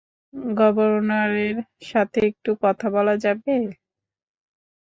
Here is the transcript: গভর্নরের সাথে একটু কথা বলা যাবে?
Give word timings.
গভর্নরের 0.55 1.57
সাথে 1.83 2.19
একটু 2.29 2.51
কথা 2.63 2.87
বলা 2.95 3.15
যাবে? 3.23 3.53